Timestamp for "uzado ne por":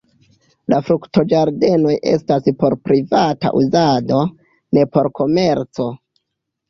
3.63-5.11